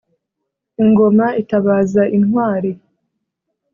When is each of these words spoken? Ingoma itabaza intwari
Ingoma 0.83 1.25
itabaza 1.41 2.03
intwari 2.17 2.71